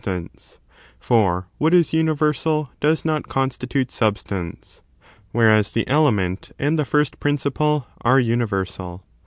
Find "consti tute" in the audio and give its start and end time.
3.29-3.91